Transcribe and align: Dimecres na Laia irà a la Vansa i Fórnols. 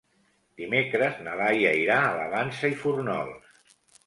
Dimecres 0.61 1.19
na 1.27 1.35
Laia 1.41 1.75
irà 1.83 1.99
a 2.07 2.17
la 2.21 2.27
Vansa 2.33 2.73
i 2.73 2.79
Fórnols. 2.81 3.79